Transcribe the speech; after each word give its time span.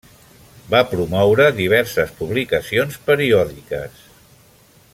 Va 0.71 0.79
promoure 0.93 1.45
diverses 1.59 2.15
publicacions 2.21 2.99
periòdiques. 3.11 4.01